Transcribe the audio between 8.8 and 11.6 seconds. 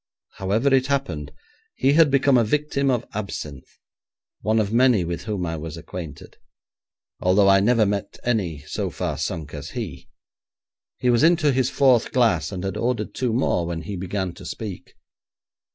far sunk as he. He was into